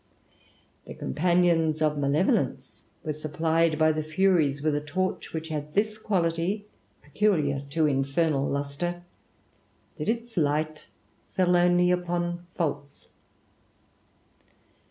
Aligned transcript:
The 0.85 0.95
companions 0.95 1.79
of 1.79 1.95
Malevolence 1.99 2.85
were 3.03 3.13
supplied 3.13 3.77
by 3.77 3.91
the 3.91 4.01
Furies 4.01 4.63
with 4.63 4.73
a 4.75 4.81
torch, 4.81 5.31
which 5.31 5.49
had 5.49 5.75
this 5.75 5.99
quality 5.99 6.65
peculiar 7.03 7.67
to 7.69 7.85
infernal 7.85 8.49
lustre^ 8.49 9.01
that 9.99 10.09
its 10.09 10.37
light 10.37 10.87
fell 11.35 11.55
only 11.55 11.91
upon 11.91 12.47
faults. 12.55 13.09